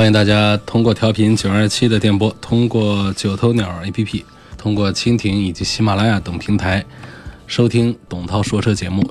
[0.00, 4.24] 欢迎大家通过调频九二七的电波，通过九头鸟 APP，
[4.56, 6.82] 通过蜻蜓以及喜马拉雅等平台
[7.46, 9.06] 收听董涛说车节目，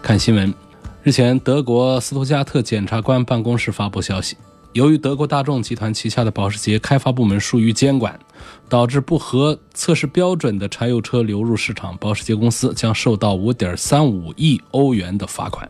[0.00, 0.54] 看新闻。
[1.02, 4.36] 日前，德国斯图加特检察官办公室发布消息，
[4.72, 8.16] 由于德国大众集团旗下的保时捷开发部门疏于监管，
[8.68, 15.68] 导致不合测试标准的柴油车流入市场，保时捷公司将受到五点三五亿欧元的罚款。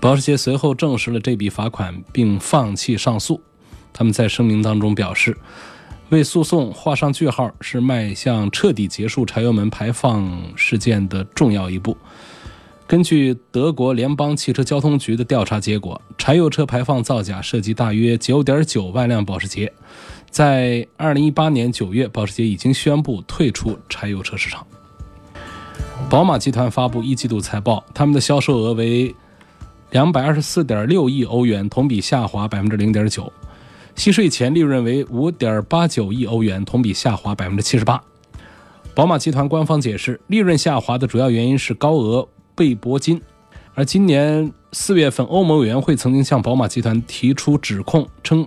[0.00, 3.40] 保时捷随后证实了这笔罚款，并放弃上诉。
[3.92, 5.36] 他们在声明当中表示，
[6.08, 11.96] 为诉讼画上句号是迈向彻底结束柴油门排放事件的重要一步。
[12.86, 19.72] 根据德国联邦汽车交通局的调查结果，柴油车排放造假涉及大约9.9万辆保时捷。
[20.30, 24.66] 在2018年9月，保时捷已经宣布退出柴油车市场。
[26.10, 29.14] 宝马集团发布一季度财报，他们的销售额为。
[29.90, 33.30] 两百二十四点六亿欧元，同比下滑百分之零点九，
[33.94, 38.02] 息税前利润为五点八九亿欧元，同比下滑百分之七十八。
[38.94, 43.20] 宝马集团官方解释，利润下滑的主要原因是高额备拨金。
[43.74, 48.46] 而今年四月份，欧盟委员会曾经向宝马集团提出指控，称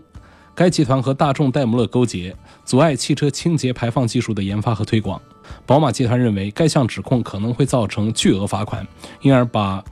[0.54, 5.22] 该集团和大众、戴姆勒勾结，阻碍汽车清洁排放技术的研发和推广。
[5.66, 8.86] 宝马集团认为该项指控可能会造成巨额罚款，
[9.22, 9.84] 因而把。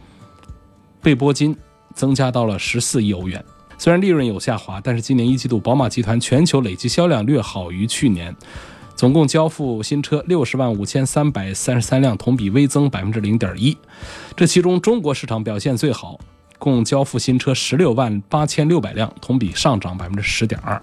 [1.01, 1.53] 备拨金
[1.93, 3.43] 增加到了十四亿欧元，
[3.83, 8.33] 虽然利润有下滑，但是今年一季度宝马集团全球累计销量略好于去年，
[8.95, 13.77] 总共交付新车六十万五千三百三十三辆，同比微增百分之零点一。
[14.38, 16.17] 这其中中国市场表现最好，
[16.57, 20.81] 共交付新车十六万八千六百辆，同比上涨百分之十点二。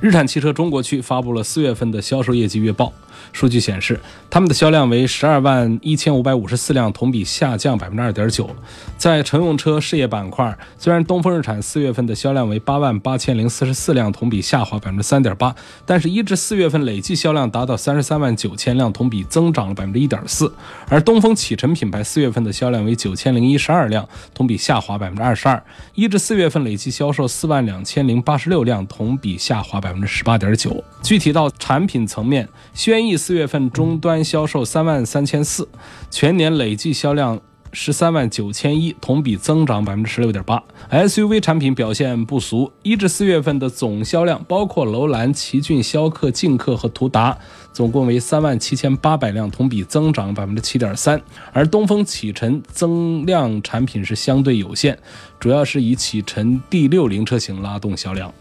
[0.00, 2.92] 日产汽车中国区发布了四月份的销售业绩月报。
[3.32, 3.98] 数据显示，
[4.30, 8.48] 他们的销量为十二万一千五百五十四辆，同比下降百分之二点九。
[8.96, 20.52] 在乘用车事业板块，虽然东风日产四月份的销量为八万八千零四十四辆，同比下滑百分之三点八，但是一至四月份累计销量达到三十三万九千辆，同比增长了百分之一点四。
[20.88, 25.62] 而东风启辰品牌四月份的销量为九千零一十二辆，同比下滑百分之二十二，
[25.94, 30.82] 一至四月份累计销售四万两千零八十六辆，同比下滑百分之十八点九。
[31.02, 33.07] 具体到产品层面，轩逸。
[33.16, 35.68] 四月份终端销售三万三千四，
[36.10, 37.40] 全年累计销量
[37.72, 40.62] 十三万九千一，同比增长百分之十六点八。
[40.90, 47.36] SUV 产品表现不俗，一至四月份的总销量，包括楼兰、奇骏、逍客、劲客和途达，
[47.72, 51.20] 总共为三万七千八百辆，同比增长百分之七点三。
[51.52, 54.98] 而东风启辰增量产品是相对有限，
[55.38, 58.32] 主要是以启辰 D60 车型拉动销量。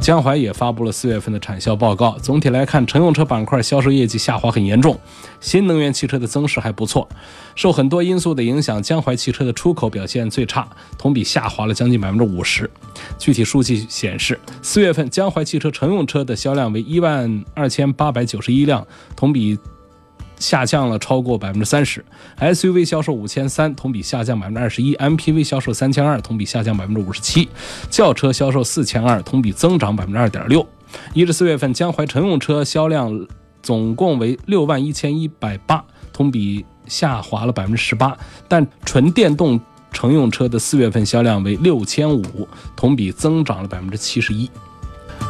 [0.00, 2.18] 江淮也发布了四月份的产销报告。
[2.18, 4.98] 总体来看，乘用车板块销售业绩下滑很严重，
[5.40, 7.08] 新能源汽车的增势还不错。
[7.54, 10.68] 受很多因素的影响，江淮汽车的出口表现最差，
[10.98, 12.70] 同比下滑了将近百分之五十。
[13.18, 19.58] 具体数据显示，四月份江淮汽车乘用车的销量为一万二千八百九十一辆，同比。
[20.44, 22.04] 下降了超过百分之三十
[22.38, 27.48] ，SUV 销售五千三，同比下降百分之二十一；MPV 销售三千二，同比下降百分之五十七；
[27.88, 30.66] 轿车销售四千二，同比增长百分之二点六。
[31.14, 33.26] 一至四月份，江淮乘用车销量
[33.62, 35.82] 总共为六万一千一百八，
[36.12, 38.14] 同比下滑了百分之十八。
[38.46, 39.58] 但纯电动
[39.92, 44.50] 乘用车的四月份销量为六千五，同比增长了百分之七十一。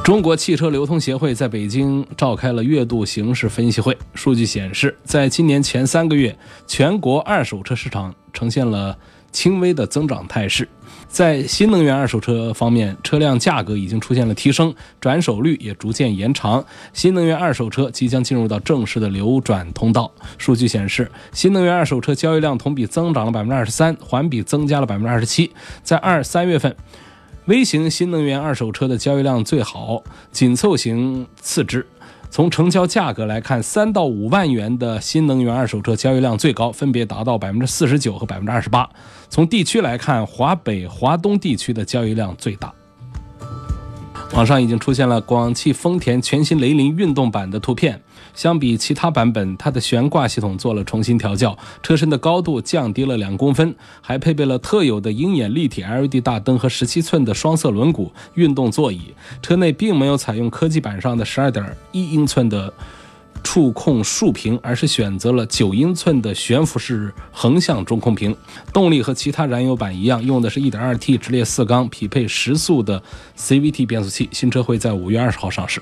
[0.03, 3.97] 中国汽车流通协会在北京召开了月度形势分析会。
[4.15, 8.97] 数据显示，在今年前三个月，全国二手车市场呈现了
[9.33, 10.69] 轻微的增长态势。
[11.09, 16.65] 在新能源二手车方面，车辆价格已经出现了提升，转手率也逐渐延长。
[16.93, 20.13] 新能源二手车即将进入到正式的流转通道。
[20.37, 25.51] 数据显示，新能源二手车交易量同比增长了百分之二十三，环比增加了百分之二十七。
[25.83, 26.77] 在二三月份。
[27.47, 30.03] 微型新能源二手车的交易量最好，
[30.33, 31.87] 紧凑型次之。
[32.31, 38.89] 从成交价格来看，三到五万元的新能源二手车交易量最高，分别达到百分之四十九和百分之二十八。
[39.29, 42.73] 从地区来看，华北、华东地区的交易量最大。
[44.33, 48.01] 网上已经出现了广汽丰田全新雷凌运动版的图片，
[48.35, 59.15] 相比其他版本，它的悬挂系统做了重新调教，车身的高度降低了两公分，还配备了特有的鹰眼立体 LED 大灯和十七寸的双色轮毂运动座椅。
[59.41, 62.73] 车内并没有采用科技版上的十二点一英寸的。
[63.43, 68.35] 触控竖屏，而是选择了九英寸的悬浮式横向中控屏。
[68.73, 73.03] 动力和其他燃油版一样，用的是一点二 T 直列四缸，匹配时速的
[73.37, 74.31] CVT 变速器。
[74.33, 75.79] 新车会在五月二十号上市。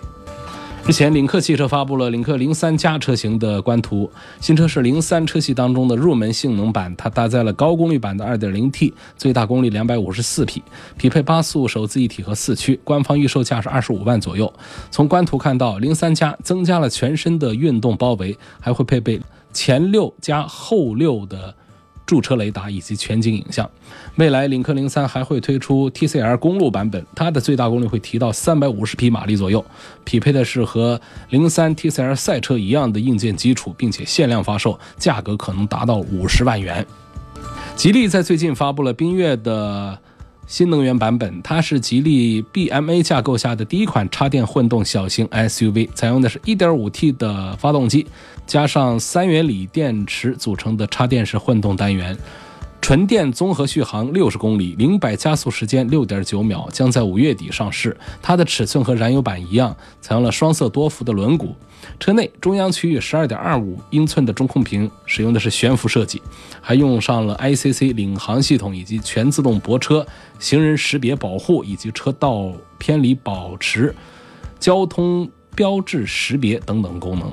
[0.84, 4.10] 之前，领克汽车发布了领克零三加车型的官图。
[4.40, 10.62] 新车是零三车系当中的入门性能版，它搭载了高功率版的 2.0T，最大功率254匹，
[10.98, 12.78] 匹配八速手自一体和四驱。
[12.82, 14.52] 官方预售价是二十五万左右。
[14.90, 19.20] 从官图看到，零三加增加了全身的运动包围，还会配备
[19.52, 21.54] 前六加后六的。
[22.06, 23.68] 驻车雷达以及全景影像。
[24.16, 29.64] 未来领克零三还会推出 TCL 公路版本，它的最大功率会提到三百五十匹马力左右，
[30.04, 31.00] 匹配的是和
[31.30, 36.86] 零三 TCL 赛车一样的硬件基础，并且限量发售，价格可能达到五十万元。
[37.74, 39.98] 吉利在最近发布了缤越的。
[40.46, 48.06] 新能源版本，它是吉利 BMA 架构下的第一款插电混动小型 SUV，采用的是一点五 T 的发动机，
[48.46, 52.16] 加上三元锂电池组成的插电式混动单元。
[52.82, 57.96] 纯电综合续航六十公里，零百加速时间六点九秒，将在五月底上市。
[58.20, 61.50] 它的尺寸和燃油版一样，采用了双色多幅的轮毂。
[61.98, 66.20] 车内中央区域十二点二五英寸的中控屏，使用的是悬浮设计，
[66.60, 70.06] 还用上了 ICC 领航系统以及全自动泊车、
[70.38, 73.94] 行人识别保护以及车道偏离保持、
[74.58, 77.32] 交通标志识别等等功能。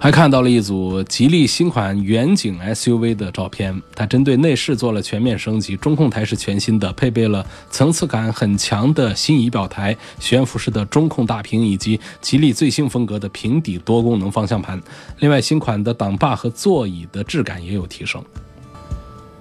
[0.00, 14.80] 还看到了一组吉利新款远景 SUV 的照片，它针对内饰做了全面升级，中控台是全新的，配备了层次感很强的新仪表台、悬浮式的中控大屏以及吉利最新风格的平底多功能方向盘。
[15.18, 18.22] 另外，新款的挡把和座椅的质感也有提升。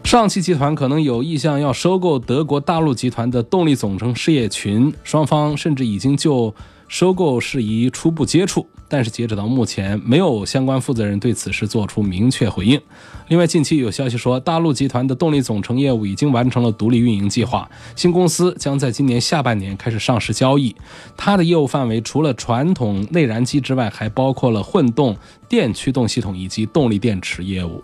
[0.06, 6.52] 上汽集团可能有意向要收购德国大陆集团的动力总成事业群，双方甚至已经就。
[6.88, 12.80] 收购事宜初步接触，但是截止到目前，没有相关负责人对此事做出明确回应。
[13.28, 20.74] 另外，近期有消息说，大陆集团的动力总成业务已经完成了独立运营计划，新公司将在今年下半年开始上市交易。
[21.18, 25.16] 它的业务范围除了传统内燃机之外，还包括了混动
[25.50, 27.84] 电驱动系统以及动力电池业务。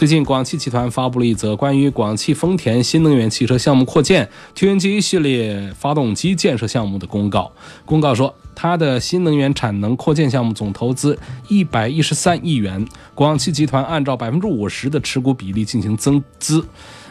[0.00, 4.26] 最近，广汽集团发布了一则关于广汽丰田新能源汽车项目扩建
[4.56, 7.52] TNG 系列发动机建设项目的公告。
[7.84, 11.18] 公告说，它的新能源产能扩建项目总投资
[11.48, 12.82] 一百一十三亿元，
[13.14, 16.64] 广汽集团按照百分之五十的持股比例进行增资，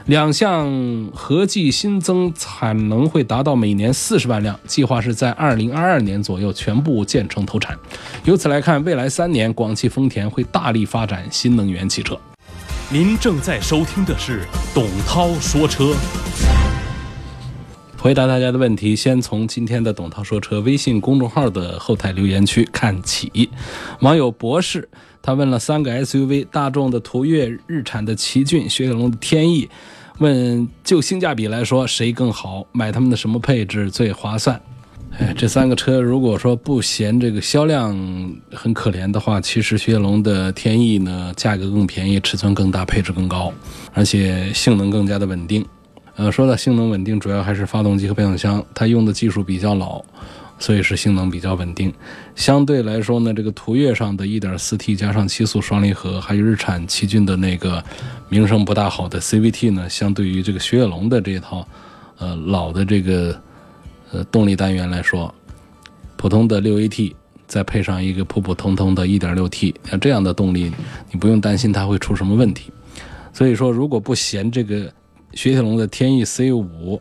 [0.08, 0.68] 两项
[1.14, 7.78] 合计新增产能会达到每年四十万辆，计划是在二零二二年左右全部建成投产。
[8.24, 12.20] 由此来看，未来三年广汽丰田会大力发展新能源汽车。
[12.92, 14.44] 您正在收听的是
[14.74, 15.94] 董涛说车。
[18.00, 23.48] 回答大家的问题，先从今天的董涛说车微信公众号的后台留言区看起。
[24.00, 24.90] 网友博士
[25.22, 29.70] 他问了三个 SUV：大众的途岳、日产的奇骏、雪铁龙的天翼。
[30.18, 32.66] 问就性价比来说，谁更好？
[32.72, 34.60] 买他们的什么配置最划算？
[35.20, 37.94] 哎，这三个车如果说不嫌这个销量
[38.54, 43.52] 很可怜的话，其实雪铁龙的天翼呢，价格更便宜，尺寸更大，配置更高，
[43.94, 45.66] 而且性能更加的稳定。
[46.16, 50.02] 呃，说到性能稳定，主要还是发动机和变速箱，它用的技术比较老，
[50.58, 51.94] 所以是性能比较稳定。
[52.34, 57.84] 相对来说呢，这个途岳上的 1.4T 加上七速双离合，还有日产奇骏的那个
[58.30, 61.68] 名声不大好的 CVT 呢，相对于这个雪铁龙的这套，
[62.20, 63.38] 呃，老的这个。
[64.12, 65.34] 呃，动力单元来说，
[66.18, 67.14] 普通的六 AT
[67.48, 70.72] 再配上一个普普通通的 1.6T，像这样的动力，
[71.12, 72.72] 你不用担心它会出什么问题。
[73.34, 74.92] 所以说，如果不嫌这个
[75.34, 77.00] 雪铁龙的天翼 C5，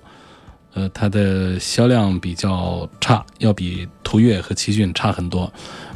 [0.75, 5.53] 呃，它的销量比较差，要比途岳和奇骏差很多，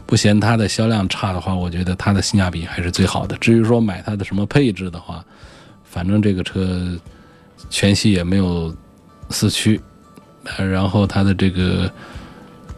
[0.07, 3.37] 不嫌它的销量差的话，我觉得它的性价比还是最好的。
[3.37, 5.25] 至于说买它的什么配置的话，
[5.85, 6.99] 反正这个车
[7.71, 8.75] 全系也没有
[9.31, 9.81] 四驱。
[10.45, 11.91] 呃然后它的这个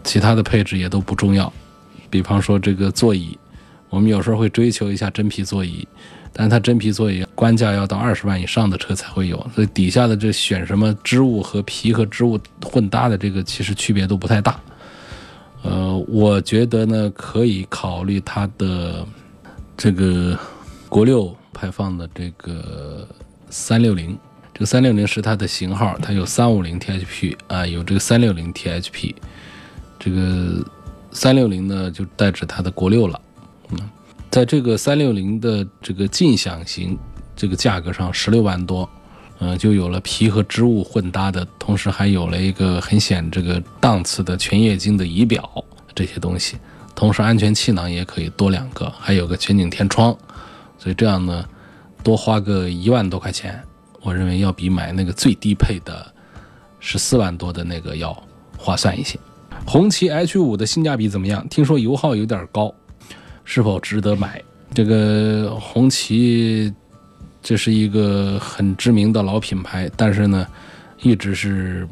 [0.02, 1.52] 其他的配置也都不重要，
[2.11, 3.38] 比方说这个座椅，
[3.88, 5.87] 我们有时候会追求一下真皮座椅，
[6.33, 14.61] 但它真皮座椅官价要到二十万以上的车才会有，所以底下的这选什么织物和皮和织物混搭的这个其实区别都不太大。
[15.62, 19.06] 呃，我觉得呢可以考虑它的
[19.76, 20.38] 这个
[20.90, 23.09] 国六排放的这个
[23.49, 24.16] 三六零。
[24.54, 29.12] 这个三六零是它的型号，它有三五零 THP 啊，有这个三六零 THP。
[29.99, 30.64] 这个
[31.11, 33.20] 三六零呢就代指它的国六了。
[33.70, 33.78] 嗯，
[34.30, 36.96] 在这个三六零的这个劲享型
[37.34, 38.88] 这个价格上，十六万多，
[39.40, 45.64] 嗯，就有了皮和织物混搭的，同时还有了一个很显这个档次的全液晶的仪表
[45.96, 46.56] 这些东西，
[46.94, 50.16] 同时安全气囊也可以多两个，还有个全景天窗，
[50.78, 51.44] 所以这样呢，
[52.04, 53.61] 多花个一万多块钱，
[54.04, 56.06] 我认为要比买那个最低配的
[56.78, 58.16] 十四万多的那个要
[58.56, 59.18] 划算一些。
[59.66, 61.44] 红旗 H 五的性价比怎么样？
[61.49, 62.73] 听说油耗有点高，
[63.44, 64.42] 是否值得买？
[64.75, 66.73] 这个红旗，
[67.42, 70.46] 这是一个很知名的老品牌，但是呢，
[71.00, 71.88] 一直是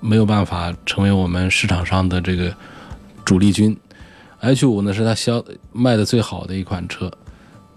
[0.00, 2.54] 没有办法成为我们市场上的这个
[3.24, 3.74] 主力军。
[4.40, 7.10] H 五呢是它销卖的最好的一款车，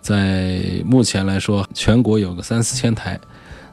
[0.01, 3.17] 在目前来说，全国有个三四千台，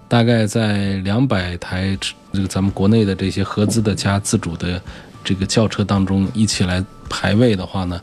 [0.09, 1.97] 大概在两百台
[2.33, 4.81] 这个咱们国内的这些合资的加自主的。
[5.25, 8.01] 这个轿车当中一起来排位的话呢，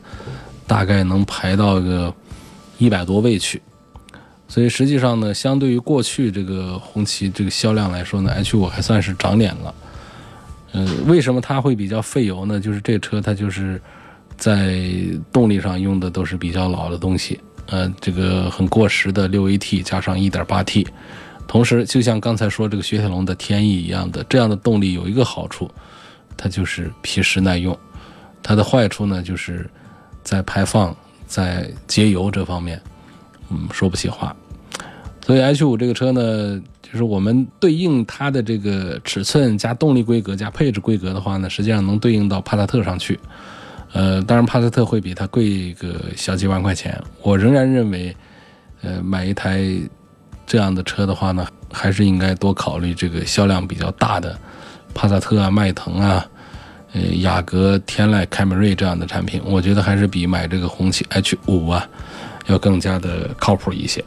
[0.66, 2.14] 大概能排到个
[2.76, 3.62] 一百多位去。
[4.46, 9.74] 所以实际上呢，相对于过去这个红旗这个销量来说呢，H 五还算是长脸了。
[10.72, 12.60] 嗯，为什么它会比较费油呢？
[12.60, 13.80] 就是这车它就是
[14.36, 14.84] 在
[15.32, 20.86] 动力上用的都是比较老的东西，呃，这个很过时的六 AT 加上一点八 T。
[21.46, 25.70] 同时，就像刚才说这个雪铁龙的天翼一样的，这样的动力有一个好处。
[26.36, 27.78] 它就是皮实耐用，
[28.42, 29.70] 它的坏处呢，就是
[30.24, 30.94] 在排放、
[31.28, 32.80] 在节油这方面，
[33.50, 34.34] 嗯，说不起话。
[35.24, 43.16] 所以 H 五这个车呢，就是我们对应它的这个尺寸加动力规格加配置规格的话呢，实际上能对应到帕萨特上去。
[43.92, 47.00] 呃，当然帕萨特会比它贵个小几万块钱。
[47.22, 48.14] 我仍然认为，
[48.82, 49.64] 呃，买一台
[50.46, 54.38] 这样的车的话呢，还是应该多考虑这个销量比较大的。
[54.94, 56.24] 帕萨特啊，迈腾啊，
[56.92, 61.84] 呃，雅阁、天籁、凯美瑞这样的产品，我觉得还是比买这个红旗 H 五啊，
[62.46, 64.04] 要更加的靠谱一些。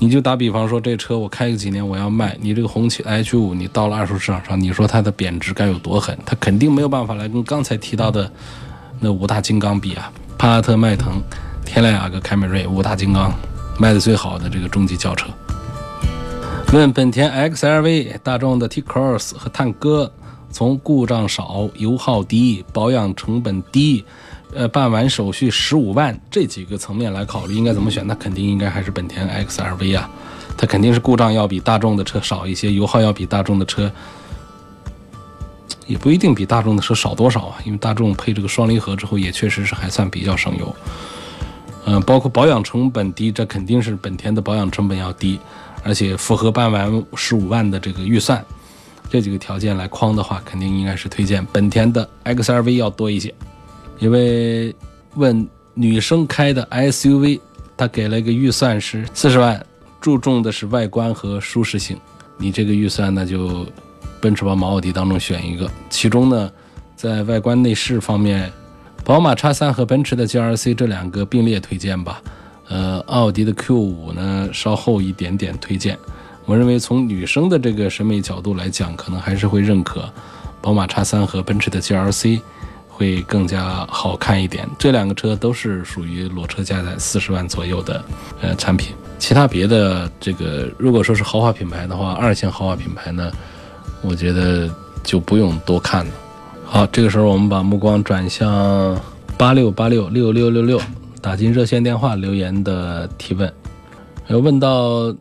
[0.00, 6.16] 你就打比方说，这车我开个几年，我要卖，你这个红旗 H 五，你到了二手市场上，你说它的贬值该有多狠？
[6.24, 8.30] 它肯定没有办法来跟刚才提到的
[9.00, 10.10] 那五大金刚比啊。
[10.36, 11.20] 帕萨特、迈腾、
[11.64, 13.32] 天籁、雅阁、凯美瑞五大金刚
[13.78, 15.28] 卖的最好的这个中级轿车。
[16.70, 20.12] 问本田 XRV、大众的 T-Cross 和探歌，
[20.50, 24.04] 从故障少、油耗低、保养成本低，
[24.52, 28.06] 呃，办完手续十五万这几个层面来考虑，应该怎么选？
[28.06, 30.10] 那肯定应该还是本田 XRV 啊，
[30.58, 33.90] 它肯定是故障要比大众的车少一些，油耗要比大众的车
[35.86, 40.76] 也不一定比大众的车少多少啊，因为大众配这个双离合之后，也确实是还算比较省油。
[41.86, 45.40] 嗯，包括保养成本低，这肯定是本田的保养成本要低。
[45.88, 48.44] 而且符合办完十五万的这个预算，
[49.08, 53.34] 这几个条件来框的话，肯定应该是推荐本田的 XRV 要多一些。
[53.98, 54.74] 一位
[55.14, 57.40] 问女生开的 SUV，
[57.74, 59.64] 她给了一个预算是四十万，
[59.98, 61.98] 注重的是外观和舒适性。
[62.36, 63.66] 你这个预算呢，就
[64.20, 65.70] 奔驰、宝马、奥迪当中选一个。
[65.88, 66.52] 其中呢，
[66.94, 68.52] 在外观内饰方面，
[69.04, 72.20] 宝马 X3 和奔驰的 GLC 这两个并列推荐吧。
[72.68, 75.98] 呃，奥迪的 Q 五呢，稍后一点点推荐。
[76.44, 80.08] 我认为从女生的这个审美角度来讲，可能还是会认可
[80.60, 82.40] 宝马 X 三和奔驰的 GLC
[82.88, 84.68] 会更加好看一点。
[84.78, 88.04] 这两个车都是属于裸车价在四十万左右的
[88.40, 88.94] 呃产品。
[89.18, 93.30] 其他别的这个，如果说是豪华品牌的话，二线豪华品牌呢，
[94.02, 94.70] 我觉得
[95.02, 96.12] 就不用多看了。
[96.64, 98.98] 好，这个时候我们把目光转向
[99.36, 100.80] 八六八六六六六六。
[101.20, 103.52] 打进热线电话留言的提问，
[104.28, 105.14] 有问到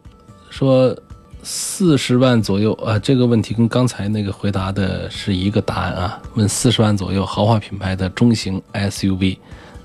[0.50, 0.96] 说
[1.44, 6.22] 四十万左右啊，这个问题跟刚才那个回答的是一个答案啊。
[6.36, 9.38] 问四十万左右豪华品牌的中型 SUV，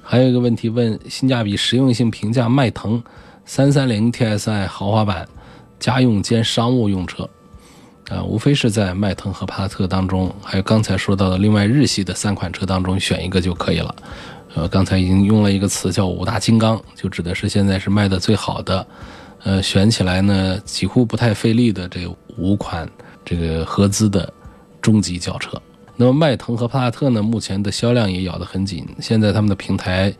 [0.02, 3.02] 还有一个问题问性价比实用性评价迈腾
[3.44, 5.28] 三三零 TSI 豪华版
[5.78, 7.28] 家用兼商务用车
[8.10, 13.94] 啊，无非是在迈腾和帕萨特当中，还有刚才说到的另外日系的三款车当中选一个就可以了。
[14.54, 18.86] 呃，刚才已经用了一个词叫“五大金刚”，就指的是现在是卖的最好的，
[19.44, 22.06] 呃，选起来呢几乎不太费力的这
[22.36, 22.88] 五款
[23.24, 24.30] 这个合资的
[24.80, 25.60] 中级轿车。
[25.96, 30.12] 那么迈腾和帕萨特呢，目前的销量也咬得很紧，现在他们的平台，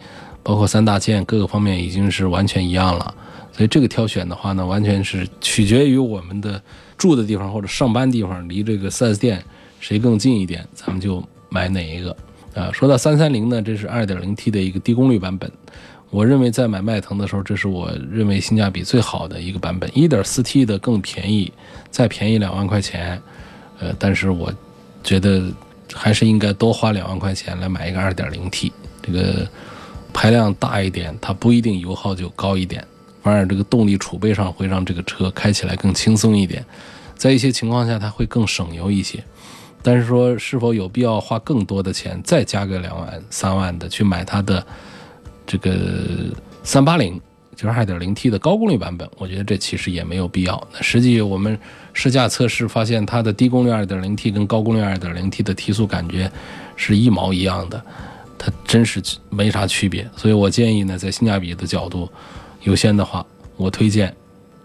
[0.43, 3.15] 包括三大件各个方面已经是完全一样了。
[3.53, 6.63] 所以这个挑选的话呢，完全是取决于我们的
[6.97, 9.45] 住的地方或者上班地方离这个 4S 店
[9.79, 12.17] 谁更近一点，咱们就买哪一个。
[12.55, 15.51] 啊，说到三三零呢，这是二点零 T 的一个低功率版本。
[16.11, 19.91] 我认为在买迈腾的时候，这是我认为性价比最好的一个版本。
[19.97, 21.51] 一点四 T 的更便宜，
[21.91, 23.19] 再便宜两万块钱。
[23.81, 24.53] 呃，但是我
[25.03, 25.43] 觉得
[25.93, 28.71] 还是应该多花两万块钱来买一个二点零 T，
[29.03, 29.49] 这个
[30.13, 32.87] 排量大一点，它不一定油耗就高一点，
[33.23, 36.63] 反而这个动力储备上会让这个车开起来更轻松一点，
[37.17, 39.25] 在一些情况下它会更省油一些。
[39.83, 44.65] 但是说是否有必要花更多的钱，再加个两万、三万的去买它的
[45.45, 45.73] 这个
[46.63, 47.21] 三八零
[47.57, 49.09] 就是二点零 T 的高功率版本？
[49.19, 50.69] 我觉得这其实也没有必要。
[50.73, 51.59] 那实际我们
[51.93, 56.31] 试驾测试发现，它的低功率二点零 T 跟高功率二点零 T 的提速感觉
[56.77, 57.83] 是一毛一样的，
[58.39, 60.09] 它真是没啥区别。
[60.17, 62.09] 所以我建议呢，在性价比的角度
[62.63, 63.25] 优先的话，
[63.57, 64.15] 我推荐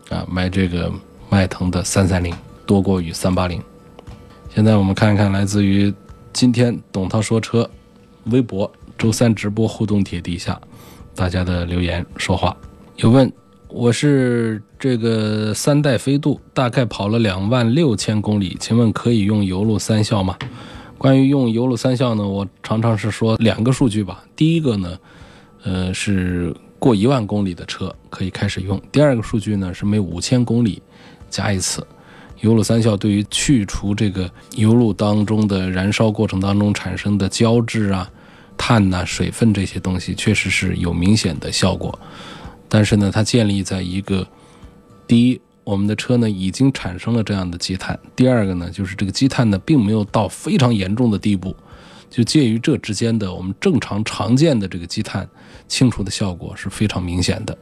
[0.10, 0.92] 啊买这个
[1.30, 2.34] 迈腾的三三零
[2.66, 3.62] 多过于三八零。
[4.58, 5.94] 现在我们看一看来自于
[6.34, 7.70] 今天董涛说车
[8.32, 10.60] 微博周三直播互动帖底下
[11.14, 12.58] 大家的留言说话。
[12.96, 13.32] 有问
[13.68, 20.36] 我是这个三代飞度，大概跑了两万六千公里，请问可以用油路三效吗？
[20.98, 24.24] 关于用油路三效呢，我常常是说两个数据吧。
[24.36, 24.98] 第一个呢，
[25.66, 30.82] 呃是过一万公里的车可以开始用；第二个数据呢是每五千公里
[31.30, 31.86] 加一次。
[32.42, 38.10] 油路三效对于去除这个油路当中的燃烧过程当中产生的胶质啊、
[38.58, 41.98] 碳呐、水分这些东西，确实是有明显的效果。
[42.70, 44.28] 但是呢，它建立在一个
[45.08, 51.56] 第一，我们的车呢已经产生了这样的积碳；第二个呢，就是这个积碳呢并没有到非常严重的地步，
[52.10, 55.28] 就介于这之间的，我们正常常见的这个积碳
[55.68, 57.58] 清除的效果是非常明显的。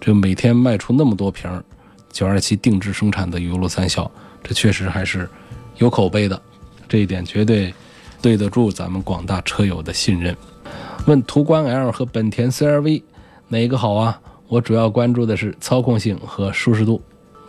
[0.00, 1.64] 这每天卖出那么多瓶儿
[2.10, 4.10] 九二七定制生产的油路三效，
[4.42, 5.28] 这确实还是
[5.76, 6.40] 有口碑的，
[6.88, 7.72] 这一点绝对
[8.20, 10.36] 对得住咱们广大车友的信任。
[11.06, 13.02] 问途观 L 和本田 CR-V
[13.48, 14.20] 哪个好啊？
[14.48, 17.00] 我主要关注的是操控性和舒适度。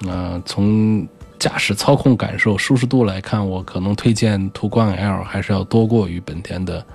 [0.07, 6.85] 呃，从驾驶操控感受、舒适度来看，我可能推荐途观 L 还是要多过于本田的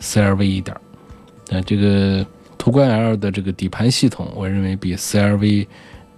[0.00, 0.76] CR-V 一点。
[1.48, 2.24] 那这个
[2.56, 5.66] 途观 L 的这个底盘系统，我认为比 CR-V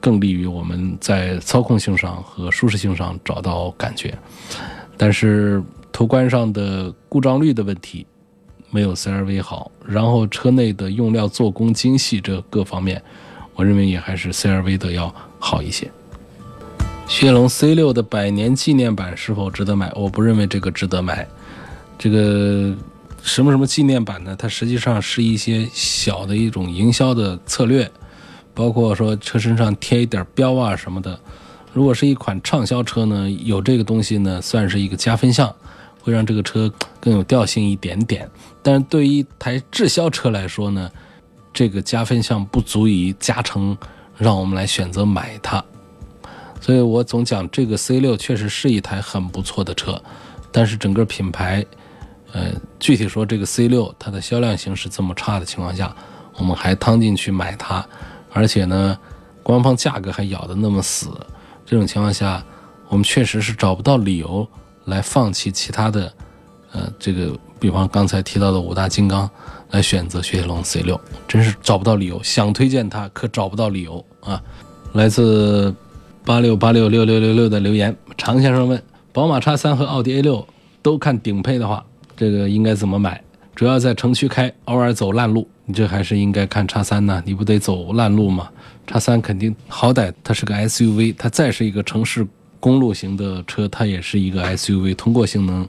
[0.00, 4.16] 更利于我们在操控性上和舒适性上找到感觉，
[4.96, 8.06] 但是途观上的故障率的问题
[8.70, 13.02] 没有 CRV 好，然后车内的用料做工精细，这各方面，
[13.54, 15.90] 我认为也还是 CRV 的要好一些。
[17.08, 19.90] 雪龙 C6 的百年纪念版是否值得买？
[19.96, 21.26] 我不认为这个值得买。
[21.98, 22.72] 这个
[23.22, 24.36] 什么什么纪念版呢？
[24.38, 27.90] 它实际上是一些小的一种营销的策略。
[28.58, 31.16] 包括说车身上贴一点标啊什么的，
[31.72, 35.54] 如果是一款畅销车呢，有这个东西呢，算是一个加分项，
[36.02, 36.68] 会让这个车
[36.98, 38.28] 更有调性一点点。
[38.60, 40.90] 但是对于一台滞销车来说呢，
[41.52, 43.78] 这个加分项不足以加成，
[44.16, 45.64] 让我们来选择买它。
[46.60, 50.02] 所以我总讲这个 C 六确实是一台很不错的车，
[50.50, 51.64] 但是整个品牌，
[52.32, 55.94] 呃，具体说这个 C 六它的销量形势这么差的情况下，
[56.36, 57.86] 我们还趟进去买它。
[58.32, 58.98] 而且呢，
[59.42, 61.08] 官方价格还咬得那么死，
[61.64, 62.44] 这种情况下，
[62.88, 64.46] 我们确实是找不到理由
[64.84, 66.12] 来放弃其他的，
[66.72, 69.28] 呃，这个比方刚才提到的五大金刚，
[69.70, 72.22] 来选择雪铁龙 C 六，真是找不到理由。
[72.22, 74.42] 想推荐它，可找不到理由啊！
[74.92, 75.74] 来自
[76.24, 80.46] 八六八六六六六六的留言，常先生问：宝马叉三和奥迪 A 六
[80.80, 81.84] 都看顶配的话，
[82.16, 83.22] 这个应该怎么买？
[83.58, 85.44] 主要在城区开，偶尔走烂路。
[85.64, 88.48] 你这还是应该看叉三呢，你不得走烂路吗？
[88.86, 92.24] 叉三肯定好歹它是个 SUV，它再是一个城市
[92.60, 95.68] 公路型的车，它也是一个 SUV，通过性能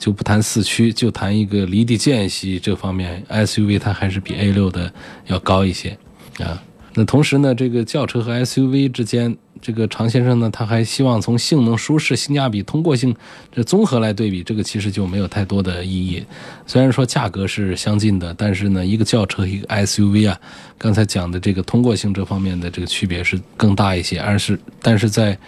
[0.00, 4.92] 就不谈四驱，就谈一个离地间隙这方面，SUV 它还是比 A 六的
[5.26, 5.96] 要高一些
[6.40, 6.60] 啊。
[6.98, 13.14] 那同时呢，这个轿车和 SUV 之间，这个常先生呢，他还希望从性能、舒适、性价比、通过性
[13.52, 16.24] 这综合来对比，这个其实就没有太多的意义。
[16.66, 20.40] 虽然说价格是相近的，但是呢，一个轿车一个 SUV 啊，
[20.78, 25.38] 刚才讲的这个通过性这方面的这个区别是更大一些，而是但是在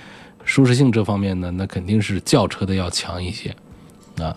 [0.45, 3.57] 舒适性这方面呢，那肯定是轿车的要强一些
[4.19, 4.37] 啊，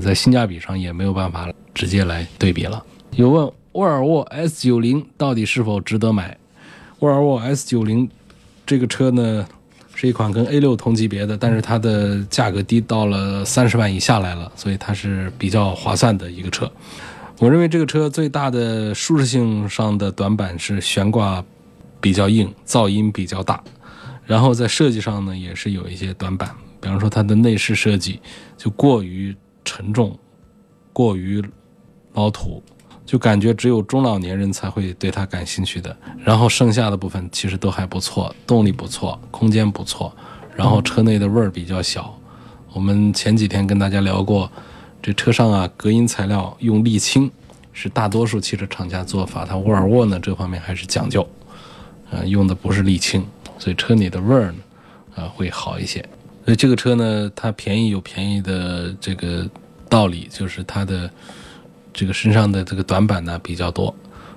[0.00, 2.80] 在性价比上也没有办法直接来对比了。
[3.16, 3.52] 有问。
[3.76, 6.34] 沃尔沃 S 九零到底是否值得买？
[7.00, 8.08] 沃尔沃 S 九零
[8.64, 9.46] 这个车呢，
[9.94, 16.72] 是一款跟 A 六同级别的，但是它的价格低到了三十万以下来了，所以它是比较划算的一个车。
[17.38, 21.44] 我认为这个车最大的舒适性上的短板是悬挂
[22.00, 23.62] 比较硬，噪音比较大，
[24.24, 28.20] 然后在设计上呢也是有一些短板，比方说它的内饰设计
[28.56, 29.36] 就过于
[29.66, 30.18] 沉重，
[30.94, 31.44] 过于
[32.14, 32.62] 老土。
[33.06, 40.12] 就感觉只有中老年人才会对它感兴趣的，然后剩下的部分其实都还不错，动力不错，空间不错，
[40.56, 42.12] 然后车内的味儿比较小。
[42.72, 44.50] 我们前几天跟大家聊过，
[45.00, 47.30] 这车上啊隔音材料用沥青，
[47.72, 51.26] 是大多数汽车厂家做法，它沃尔沃呢这方面还是讲究，
[52.10, 53.24] 啊，用的不是沥青，
[53.56, 54.58] 所以车里的味儿呢，
[55.14, 56.04] 啊会好一些。
[56.44, 59.48] 所以这个车呢，它便宜有便宜的这个
[59.88, 61.10] 道理，就是它的
[61.96, 63.92] 这个身上的这个短板呢比较多。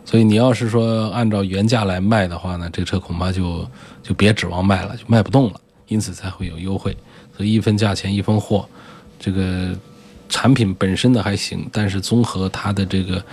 [0.05, 3.69] 所以你要是说按照原价来卖的话呢，这车恐怕就
[4.01, 5.59] 就别指望卖了，就卖不动了。
[5.87, 6.95] 因此才会有优惠。
[7.35, 8.67] 所以一分价钱一分货，
[9.19, 9.69] 这个
[10.29, 13.23] 产品本身的还行，但是综合它的这个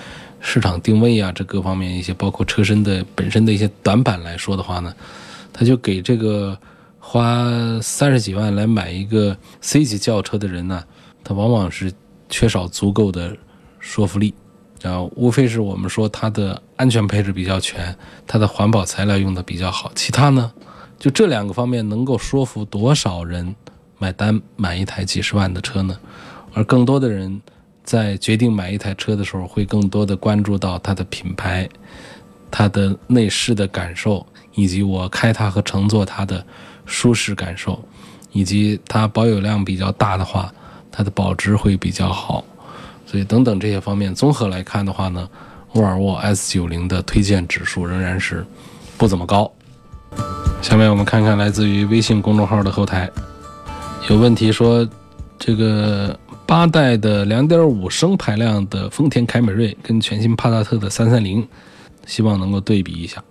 [0.41, 4.95] 市场定位啊，这各方面一些，包括车身的本身的一些短板来说的话呢，
[5.53, 6.59] 它就给这个
[6.99, 7.47] 花
[7.83, 10.83] 三十几万来买一个 C 级轿车的人呢，
[11.23, 11.93] 他往往是
[12.31, 13.37] 缺少足够的
[13.87, 14.35] 说服力。
[14.83, 17.97] 啊，无非是我们说它的安全配置比较全，
[18.27, 20.53] 它的环保材料用的比较好，其他呢，
[20.99, 23.57] 就这两个方面能够说服多少人
[23.99, 25.99] 买单买一台几十万的车呢？
[26.53, 27.41] 而更多的人
[27.83, 31.69] 在决定买一台车的时候，会更多的关注到它的品牌、
[32.51, 36.45] 它的内饰的感受，以及我开它和乘坐它的
[36.85, 37.83] 舒适感受，
[38.31, 40.53] 以及它保有量比较大的话，
[40.93, 42.45] 它的保值会比较好。
[43.07, 45.29] 所以等等这些方面综合来看的话呢，
[45.75, 48.45] 沃尔沃 S90 的推荐指数仍然是
[48.99, 49.51] 不怎么高。
[50.61, 53.09] 下面我们看看来自于微信公众号的后台，
[54.11, 54.87] 有问题说，
[55.39, 61.47] 这个八代的2.5升排量的丰田凯美瑞跟全新帕萨特的330，
[62.07, 63.23] 希望能够对比一下。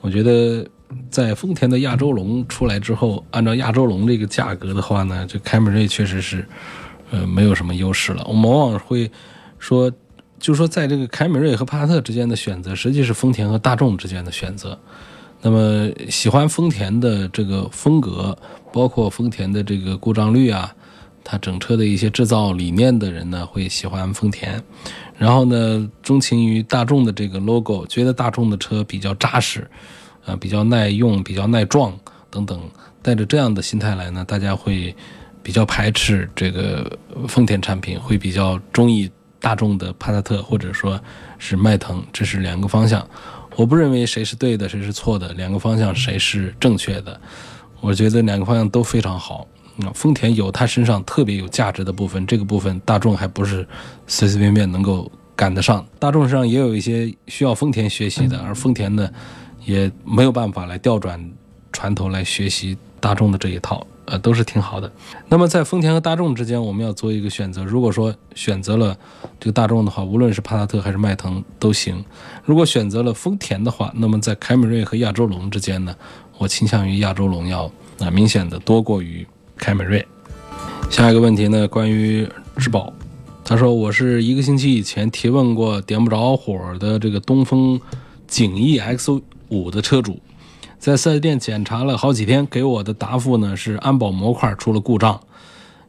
[0.00, 0.64] 我觉得
[1.10, 6.46] 在丰田的亚洲龙出来之后，按照亚洲龙这个价格的话呢，这凯美瑞确实是。
[7.10, 8.24] 呃，没有什么优势了。
[8.26, 9.10] 我们往往会
[9.58, 9.90] 说，
[10.38, 14.78] 就是说，在这个凯美瑞和帕萨特之间的选择，实际是丰田和大众之间的选择。
[15.40, 18.36] 那么，喜欢丰田的这个风格，
[18.72, 20.74] 包括丰田的这个故障率啊，
[21.22, 24.60] 它整车的一些制造理念的人呢，会喜欢丰田。
[25.16, 29.70] 然后呢，钟情于大众的这个 logo，觉得大众的车比较扎实，
[30.24, 31.96] 啊，比较耐用，比较耐撞
[32.30, 32.60] 等等。
[33.00, 34.94] 带着这样的心态来呢，大家会。
[35.46, 41.00] 比较排斥这个丰田产品，会比较中意大众的帕萨特或者说
[41.38, 43.08] 是迈腾，这是两个方向。
[43.54, 47.20] 我不认为谁是对的，谁是错的，两个方向谁是正确的。
[47.80, 49.46] 我觉得两个方向都非常好。
[49.76, 53.64] 那丰田有它身上特别有价值的部分，这个部分大众还不是
[54.08, 55.86] 随随便便能够赶得上。
[56.00, 59.08] 大众身上也有一些需要丰田学习的，而丰田呢，
[59.64, 61.24] 也没有办法来调转
[61.70, 63.86] 船头来学习大众的这一套。
[64.06, 64.90] 呃，都是挺好的。
[65.28, 67.64] 那么在丰田和大众之间，我们要做一个选择。
[67.64, 68.96] 如果说选择了
[69.38, 72.04] 这个大众的话，无论是帕萨特还是迈腾都行。
[72.44, 75.94] 如果选择了丰田的话，那么在凯美瑞和亚洲龙之间呢，
[76.38, 80.06] 我倾向于亚洲龙要啊明显的多过于凯美瑞。
[80.88, 82.92] 下一个问题呢，关于质保，
[83.44, 87.80] 他说我是一个星期以前提问过点不着火的这个东风
[88.28, 90.20] 景逸 X 五的车主。
[90.78, 95.20] 在四 S 店检查了好几天，给我的答复呢是安保模块出了故障，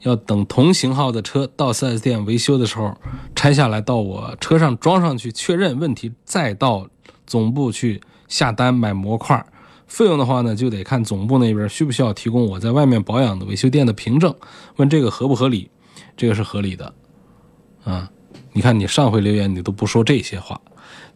[0.01, 2.97] 要等同型号的车到四 S 店维修的时候
[3.35, 6.87] 拆下来到我车上装上去确认问题，再到
[7.25, 9.45] 总部去下单买模块。
[9.85, 14.33] 费用的话呢，就得看总部那边需不需要提供我在外面保养的维修店的凭证。
[14.77, 15.69] 问这个合不合理？
[16.17, 16.93] 这个是合理的。
[17.83, 18.09] 啊，
[18.51, 20.59] 你看你上回留言你都不说这些话。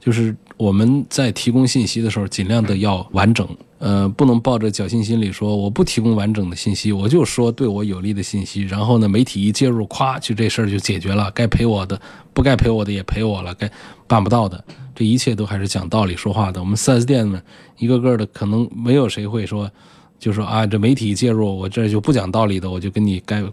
[0.01, 12.01] 就是我们在提供信息的时候，尽量的要完整，呃，不能抱着侥幸心理说我不提供完整的信息，我就说对我有利的信息，然后呢，媒体一介入，咵，就这事儿就解决了，该赔我的，
[12.33, 13.69] 不该赔我的也赔我了，该
[14.07, 14.63] 办不到的，
[14.95, 16.59] 这一切都还是讲道理说话的。
[16.59, 17.39] 我们 4S 店呢，
[17.77, 19.69] 一个个的可能没有谁会说，
[20.17, 23.43] 就说啊，这媒体一介入，我这就不讲道理的，我就跟你该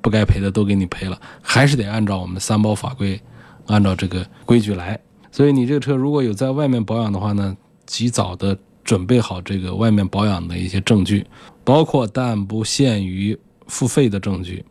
[0.00, 3.20] 不该赔的都给你赔了，还是得按照我们三包法规，
[3.66, 4.98] 按照这个规矩来。
[5.32, 11.26] 所以你这个车如果有在外面保养的话呢，及早的准备好这个外面保养的一些证据，
[11.64, 14.62] 包括但不限于付费的证据，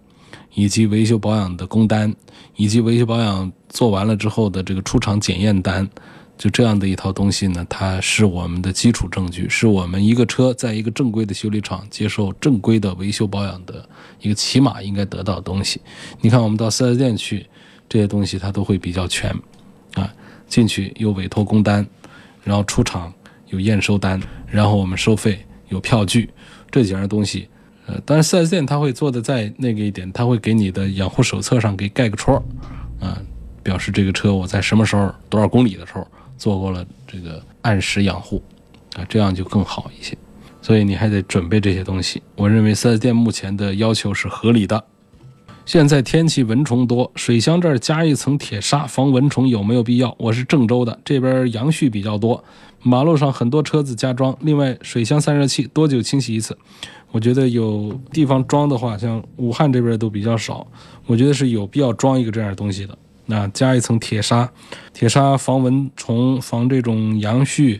[0.54, 2.13] 以及维修保养的工单，
[2.56, 5.89] 以及维修保养做完了之后的这个出厂检验单，
[6.38, 13.88] 就这样的一套东西呢，它是我们的基础证据，是我们一个车在一个正规的修理厂接受正规的维修保养的
[14.19, 15.82] 一个起码应该得到的东西。
[16.19, 17.47] 你看我们到四 S 店去，
[17.89, 19.32] 这些东西它都会比较全，
[19.95, 20.13] 啊。
[20.51, 21.87] 进去有委托工单，
[22.43, 23.11] 然后出厂
[23.47, 26.29] 有验收单，然后我们收费有票据，
[26.69, 27.47] 这几样东西，
[27.85, 32.35] 呃，当然四 S 店他会做的再那个一点，他会给你的养护手册上给盖个戳，
[32.99, 33.17] 啊，
[33.63, 36.05] 表示这个车我在什么时候多少公里的时候
[36.37, 38.43] 做过了这个按时养护，
[38.97, 40.17] 啊，这样就更好一些。
[40.61, 42.21] 所以你还得准备这些东西。
[42.35, 44.83] 我认为四 S 店目前的要求是合理的。
[45.65, 50.13] 现在天气蚊虫多，水箱这儿加一层铁砂防蚊虫有没有必要？
[50.17, 52.43] 我是郑州的，这边杨絮比较多，
[52.82, 54.36] 马路上很多车子加装。
[54.41, 56.58] 另外，水箱散热器多久清洗一次？
[57.12, 60.65] 我觉得有地方装的话，像武汉这边都比较少，
[61.06, 62.97] 我觉得是有必要装一个这样的东西的。
[63.28, 64.52] 那加一层铁砂，
[64.93, 67.80] 铁砂防蚊虫、防这种杨絮，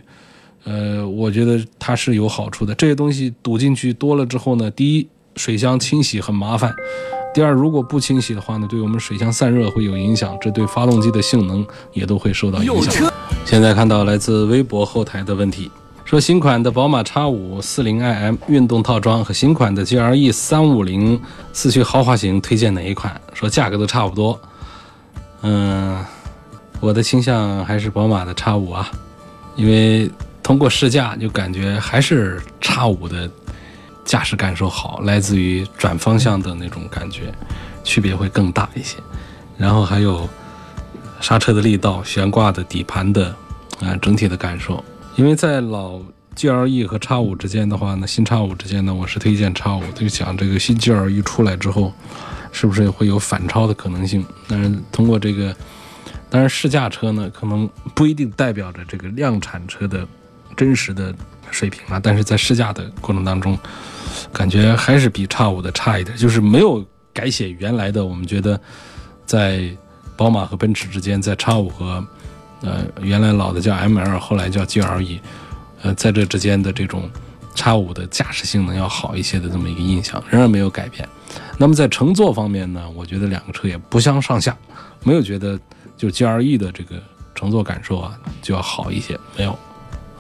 [0.64, 2.76] 呃，我觉得它是有好处的。
[2.76, 6.74] 这些东西堵进去多了之后呢，第一，水箱清洗很麻烦。
[7.34, 13.10] 第二，如果不清洗的话呢，对我们水箱散热会有影响，这对发动机的性能也都会受到影响。
[13.46, 15.72] 现在看到来自微博后台的问题，
[16.04, 21.20] 说新款的宝马 X5 40iM 运动套装和新款的 GLE 350
[21.54, 23.20] 四驱豪华型推荐哪一款？
[23.34, 24.38] 说价格都差不多。
[25.44, 26.04] 嗯，
[26.82, 28.92] 我的倾向还是宝马的 X5 啊，
[29.56, 30.12] 因为
[30.44, 33.32] 通过试驾就感觉还是 X5 的。
[34.04, 37.34] 驾驶感受好，来自于转方向的那种感觉，
[37.84, 38.98] 区别会更大一些。
[39.58, 40.28] 然后还有
[41.20, 43.36] 刹车的力道、悬挂的底盘的
[43.80, 44.84] 啊整体的感受。
[45.16, 46.00] 因为在老
[46.36, 49.84] GLE 和 X 五之间的话呢，新 X 五之间呢，我是推荐 X 五。
[49.94, 51.94] 就想这个新 GLE 出来之后，
[52.52, 54.26] 是不是会有反超的可能性？
[54.48, 55.56] 但是通过这个，
[56.30, 60.08] 当然试驾车呢，可能不一定代表着这个量产车的
[60.56, 61.14] 真实的。
[61.54, 63.60] 水平啊，但是在试驾的过程当中，
[64.32, 68.06] 感觉还是比叉五的差一点，就是没有改写原来的。
[68.06, 68.58] 我们觉得，
[69.26, 69.70] 在
[70.16, 72.02] 宝马和奔驰之间，在叉五和
[72.62, 75.20] 呃原来老的叫 ML，后来叫 GLE，
[75.82, 77.12] 呃在这之间的这种
[77.54, 81.06] 叉五的驾驶性能要好一些的这么一个印象，仍然没有改变。
[81.58, 84.58] 那么在乘坐方面呢，我觉得两个车也不相上下，
[85.04, 85.60] 没有觉得
[85.98, 86.96] 就 GLE 的这个
[87.36, 89.60] 乘坐感受啊就要好一些，没有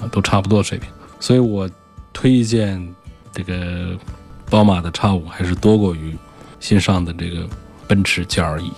[0.09, 0.89] 都差不多水平。
[1.19, 1.69] 所以我
[2.13, 2.95] 推荐
[3.31, 3.97] 这个
[4.49, 6.17] 宝马的 X5 还是多过于
[6.59, 7.47] 新上的这个
[7.87, 8.71] 奔驰 GLE。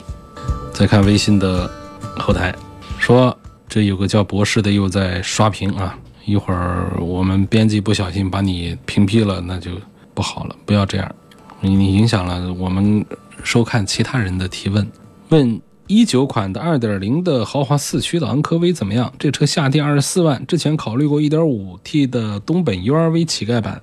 [0.73, 1.69] 再看微信的
[2.17, 2.53] 后台，
[2.99, 3.37] 说
[3.69, 9.71] 这有个叫博士的又在刷屏啊，一会儿我们编辑不小心把你屏蔽了，那就
[10.13, 11.15] 不好了，不要这样，
[11.61, 13.05] 你影响了我们
[13.43, 14.87] 收看其他人的提问。
[15.29, 15.61] 问。
[15.87, 19.13] 一九款的二点零的豪华四驱的昂科威怎么样？
[19.19, 23.81] 这车下跌二十四万，之前考虑过一点五 T 的东本 URV 乞丐版，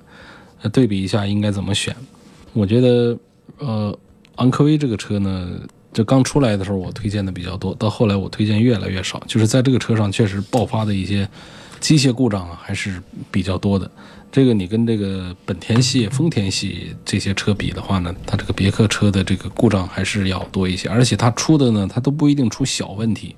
[0.73, 1.95] 对比一下应该怎么选？
[2.53, 3.19] 我觉得，
[3.59, 3.97] 呃，
[4.37, 5.51] 昂科威这个车呢，
[5.93, 11.29] 这刚出来的时候我推荐的比较多，到后来我推荐越来越少，就是在这个车上确实爆发的一些
[11.81, 13.91] 机械故障啊，还是比较多的。
[14.33, 23.35] 这个你跟这个本田系、丰田系这些车比的话呢，它这个别克车的这个故障还是要多一些，而且它出的呢，它都不一定出小问题，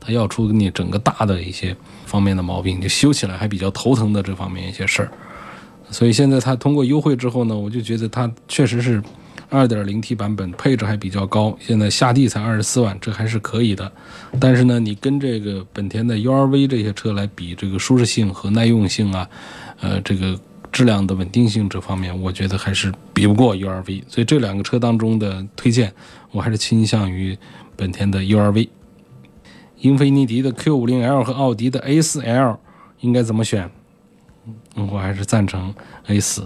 [0.00, 1.76] 它要出你整个大的一些
[2.06, 5.12] 方面的毛病，就修起来还比较头疼的这方面一些事儿。
[5.90, 9.00] 所以现在它通过优惠之后呢，我就觉得它确实是
[9.52, 13.92] 2.0T 版本配置还比较高，现在下地才二十四万，这还是可以的。
[14.40, 19.28] 但是呢，你跟这个本田的 URV 这些车来比，这个舒适性和耐用性啊。
[19.82, 20.38] 呃，这个
[20.72, 25.92] 质量的稳定性这方面，我觉得还是比不过 URV，所以这两个车当中的推荐，
[26.30, 27.36] 我还是倾向于
[27.76, 28.68] 本田的 URV。
[29.80, 32.56] 英菲尼迪的 Q50L 和奥迪的 A4L
[33.00, 33.68] 应该怎么选？
[34.76, 35.74] 我还是赞成
[36.06, 36.44] A4。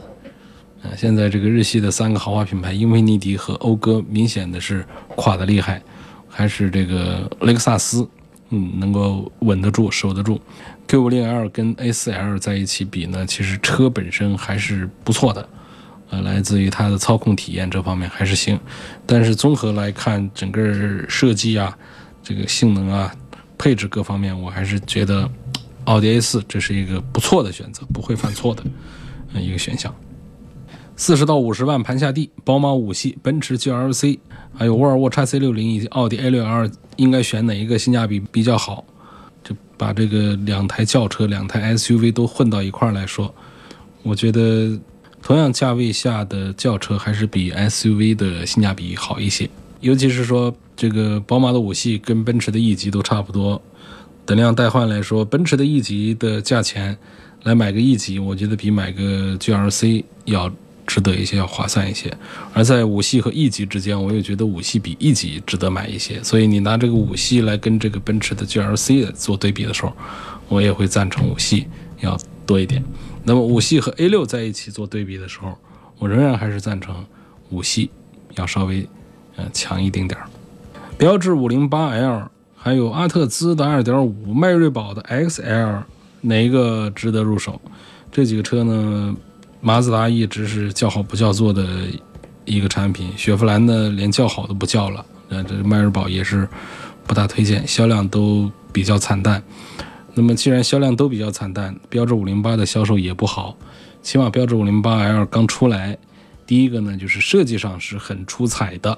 [0.83, 5.83] 呃，现在这个日系的三个豪华品牌，英菲尼迪和讴歌明显的是垮的厉害，
[6.29, 8.09] 还是这个雷克萨斯，
[8.50, 10.40] 嗯，能够稳得住、守得住。
[10.88, 15.48] Q50L 跟 A4L 在一起比呢，其实车本身还是不错的，
[16.11, 18.59] 呃，来自于它的操控体验这方面还是行，
[19.04, 21.76] 但是综合来看，整个设计啊，
[22.22, 23.12] 这个性能啊，
[23.59, 25.28] 配置各方面，我还是觉得
[25.87, 28.62] 奥迪 A4 这是一个不错的选择，不会犯错的，
[29.40, 29.92] 一个选项。
[30.98, 34.18] 四十到五十万盘下地，宝马五系、奔驰 GLC，
[34.54, 38.82] 还有沃尔沃 x C60 以及奥迪 A6L，应该选哪一个性价比比较好？
[39.44, 43.32] 就把这个两台轿车、两台 SUV 都混到一块儿来说，
[44.02, 44.80] 我觉得
[45.20, 49.48] 同样价位下的轿车还是比 SUV 的性价比好一些。
[49.80, 53.61] 尤其是说这个宝马的五系跟奔驰的 E 级都差不多，
[54.24, 56.96] 等量代换来说，奔驰的 E 级的价钱
[57.42, 60.50] 来买个 E 级，我觉得比买个 GLC 要。
[60.87, 62.16] 值得一些，要划算一些。
[62.55, 66.22] 而在五系和 E 级之间，我又觉得五系比 E 级值得买一些。
[66.22, 69.92] 所以你拿这个五系来跟这个奔驰的 GLC 做对比的时候，
[70.49, 71.66] 我也会赞成五系
[72.01, 72.83] 要多一点。
[73.25, 75.57] 那么五系和 A 六在一起做对比的时候，
[75.99, 77.05] 我仍然还是赞成
[77.51, 77.90] 五系
[78.37, 78.88] 要稍微
[79.35, 80.29] 呃强一丁点儿。
[80.96, 85.83] 标致五零八 L，还有阿特兹的二点五，迈锐宝的 XL，
[86.20, 87.61] 哪一个值得入手？
[88.12, 89.14] 这几个车呢？
[89.66, 91.66] 马自达一直是叫好不叫座的
[92.44, 93.12] 一个产品。
[93.16, 95.05] 雪佛兰呢，连叫好都不叫了。
[95.29, 96.48] 呃，这迈锐宝也是
[97.05, 99.42] 不大推荐，销量都比较惨淡。
[100.14, 103.57] 那么既然销量都比较惨淡，标致五零八的销售也不好。
[104.02, 105.98] 起码标致五零八 L 刚出来，
[106.46, 108.96] 第一个呢就是设计上是很出彩的，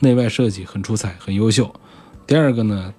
[0.00, 1.72] 内外设计很出彩，很优秀。
[2.26, 2.92] 第二个呢，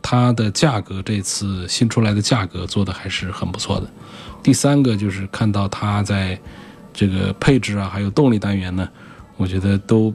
[0.00, 3.90] 它的价格这次新出来的价格做的还是很不错的。
[4.42, 6.38] 第三个就是看到它在
[6.92, 8.88] 这个配置啊，还有动力单元呢，
[9.36, 10.12] 我觉得都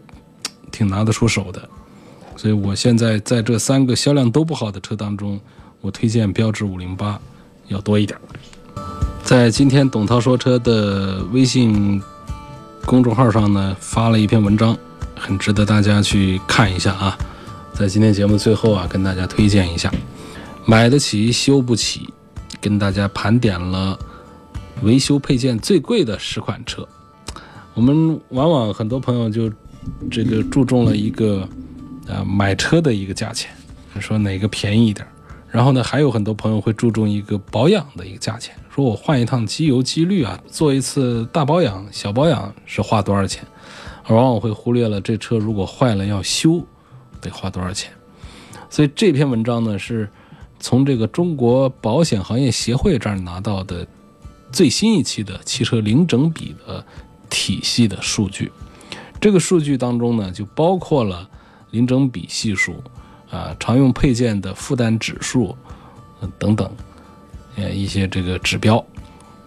[0.71, 1.61] 挺拿得出手的。
[2.35, 5.39] 所以我现在在这三个销量都不好的车当中，
[5.79, 7.19] 我推荐标致五零八
[7.67, 8.19] 要多一点。
[9.23, 12.01] 在今天董涛说车的微信
[12.85, 14.77] 公众号上呢，发了一篇文章，
[15.15, 17.17] 很值得大家去看一下啊。
[17.73, 19.91] 在今天节目最后啊，跟大家推荐一下，
[20.65, 22.09] 买得起修不起，
[22.61, 23.97] 跟大家盘点了
[24.85, 26.87] 维修配件最贵的十款车。
[27.73, 29.51] 我们往往很多朋友就
[30.09, 31.41] 这个注重了一个
[32.07, 33.51] 啊买车的一个价钱，
[33.99, 35.05] 说哪个便宜一点。
[35.49, 43.43] 然后呢，还有很多朋友会注重一个保养的一个价钱，说我换一趟机油机滤啊，做一次大保养、小保养是花多少钱？
[44.03, 46.63] 而往往会忽略了这车如果坏了要修
[47.19, 47.91] 得花多少钱。
[48.69, 50.07] 所以这篇文章呢，是
[50.59, 53.87] 从这个中国保险行业协会这儿拿到的
[54.51, 56.85] 最新一期的汽车零整比的
[57.29, 58.51] 体系的数据。
[59.19, 61.29] 这个数据当中呢，就包括了
[61.71, 62.83] 零整比系数。
[63.31, 65.57] 啊，常用配件的负担指数，
[66.37, 66.71] 等等，
[67.55, 68.81] 呃，一些这个指标，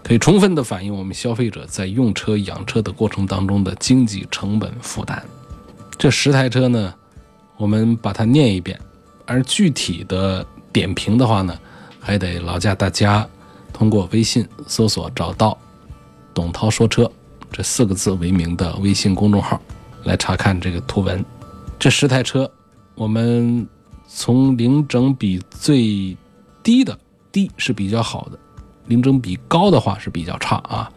[0.02, 5.24] 可以充分的反映我们消费者在用车养车的过程当中的经济成本负担。
[5.96, 6.92] 这十台车呢，
[7.56, 8.78] 我们把它念一遍，
[9.24, 11.56] 而具体的点评的话呢，
[11.98, 13.26] 还得劳驾大家
[13.78, 15.56] 通过微信搜索找到
[16.34, 17.08] “董涛说车”
[17.52, 19.60] 这四个字为名的微信公众号
[20.02, 21.24] 来查看这个图文。
[21.78, 22.50] 这十台车。
[22.96, 23.64] 我们
[24.08, 26.16] 从零整比最
[26.64, 26.98] 低的
[27.30, 28.36] 低是比较好的，
[28.86, 30.90] 零整比高的话是比较差啊，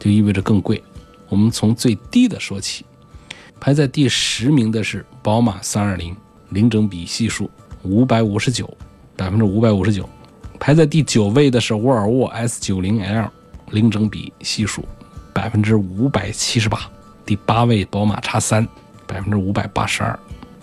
[0.00, 0.82] 就意味着更贵。
[1.28, 2.84] 我们从最低的说起，
[3.60, 6.16] 排在第十名的是宝马三二零，
[6.48, 7.48] 零整比系数
[7.84, 8.68] 五百五十九，
[9.14, 10.08] 百分之五百五十九。
[10.58, 13.30] 排在第九位的是沃尔沃 S 九零 L，
[13.70, 14.84] 零整比系数
[15.32, 16.80] 百分之五百七十八。
[17.26, 18.66] 第八位宝马叉三，
[19.06, 20.18] 百分之五百八十二。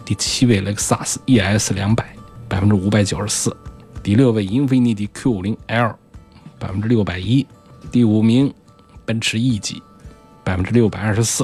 [0.05, 2.05] 第七位雷克萨斯 ES 两百，
[2.47, 3.51] 百分之五百九十四；
[4.01, 5.95] 第六位英菲尼迪 Q 五零 L，
[6.57, 7.45] 百分之六百一；
[7.91, 8.51] 第五名
[9.05, 9.81] 奔驰 E 级，
[10.43, 11.43] 百分之六百二十四；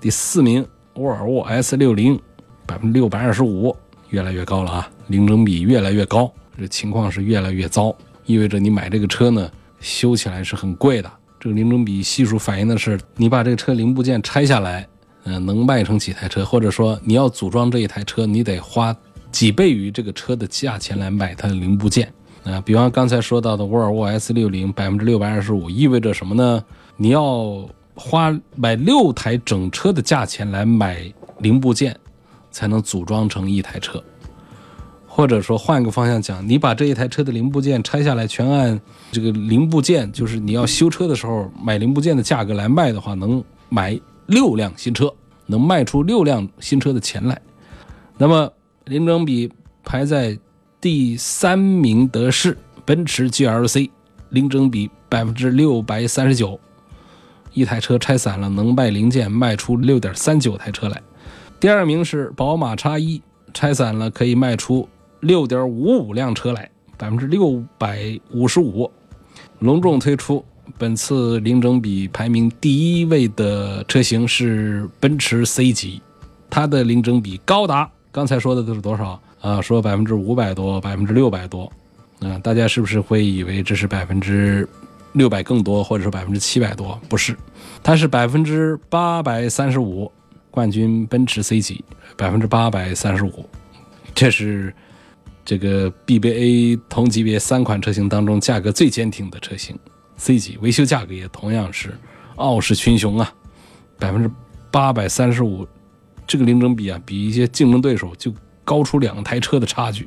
[0.00, 2.18] 第四名沃尔沃 S 六零，
[2.66, 3.74] 百分之六百二十五，
[4.10, 4.90] 越来越高了啊！
[5.08, 7.94] 零整比越来越高，这情况是越来越糟，
[8.26, 11.10] 意味着你买这个车呢，修起来是很贵的。
[11.38, 14.86] 这个零整比系数反映的是你把这个车零部件拆下来。
[15.24, 18.96] 嗯，能卖成几台车，或者说你要组装这一台车，你得花
[19.30, 22.10] 几倍于这个车的价钱来买它的零部件
[22.44, 22.58] 啊。
[22.62, 26.64] 比方刚才说到的沃尔沃 S 六零，百分之六百二十五，意味着什么呢？
[26.96, 31.94] 你要花买六台整车的价钱来买零部件，
[32.50, 34.02] 才能组装成一台车。
[35.18, 44.00] 或者说换一个方向讲，你把这一台车的零部件拆下来，全按这个零部件，就是你要修车的时候买零部件的价格来卖的话，能买。
[44.28, 45.10] 六辆新车
[45.46, 47.40] 能卖出六辆新车的钱来，
[48.18, 48.52] 那么
[48.84, 49.50] 零整比
[49.82, 50.38] 排在
[50.82, 52.54] 第三名的是
[52.84, 53.88] 奔驰 GLC，
[54.28, 56.60] 零整比百分之六百三十九，
[57.54, 61.00] 一台车拆散了能卖零件卖出六点三九台车来。
[61.58, 63.22] 第二名是宝马叉一，
[63.54, 64.86] 拆散了可以卖出
[65.20, 68.90] 六点五五辆车来，百分之六百五十五，
[69.60, 70.44] 隆重推出。
[70.76, 76.00] 本次零整比排名第一位的车型是奔驰 C 级，
[76.50, 79.60] 它的零整比高达刚才说的都是多少啊？
[79.62, 81.72] 说百分之五百多，百分之六百多，
[82.20, 84.68] 啊，大家是不是会以为这是百分之
[85.14, 87.00] 六百更多，或者说百分之七百多？
[87.08, 87.34] 不是，
[87.82, 90.12] 它是百分之八百三十五，
[90.50, 91.82] 冠军奔驰 C 级
[92.16, 93.48] 百分之八百三十五，
[94.14, 94.72] 这是
[95.48, 99.74] 这个 BBA 同级别三款车型当中价格最坚挺的车型。
[100.18, 101.96] C 级维修价格也同样是
[102.36, 103.32] 傲视群雄啊，
[103.98, 104.30] 百分之
[104.70, 105.66] 八百三十五，
[106.26, 108.30] 这个零整比啊，比一些竞争对手就
[108.62, 110.06] 高出两台车的差距。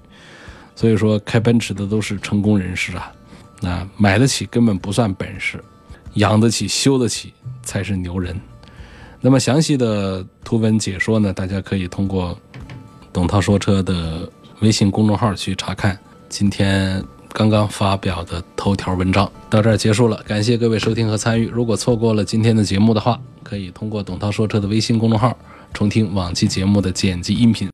[0.76, 3.12] 所以说，开奔驰的都是成功人士啊，
[3.62, 5.60] 那买得起根本不算本事，
[6.14, 7.34] 养得起、修得起
[7.64, 8.40] 才是牛人。
[9.20, 12.40] 那么详细的图文解说呢，大家可以通过
[13.12, 14.32] 董涛说车的
[14.62, 15.98] 微信公众号去查看。
[16.30, 17.04] 今天。
[17.34, 19.32] 刚刚发表的头条文章。
[19.50, 21.48] 到这儿结束了，感谢各位收听和参与。
[21.48, 25.34] 如果错过了今天的节目的话，可以通过“董涛说车”的微信公众号
[25.74, 27.70] 重听往期节目的剪辑音频。